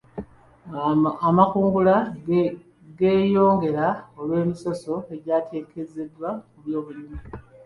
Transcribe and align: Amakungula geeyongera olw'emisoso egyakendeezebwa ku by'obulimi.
Amakungula 1.27 1.95
geeyongera 2.97 3.87
olw'emisoso 4.19 4.93
egyakendeezebwa 5.15 6.29
ku 6.51 6.59
by'obulimi. 6.63 7.17